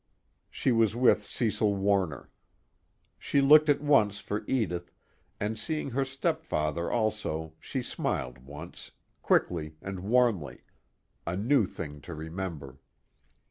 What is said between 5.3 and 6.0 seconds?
and seeing